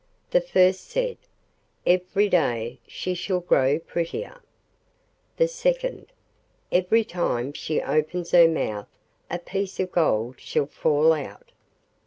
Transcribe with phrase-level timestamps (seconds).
[0.31, 1.17] The first said:
[1.85, 4.41] 'Every day she shall grow prettier.'
[5.37, 6.07] The second:
[6.71, 8.87] 'Every time she opens her mouth
[9.29, 11.51] a piece of gold shall fall out.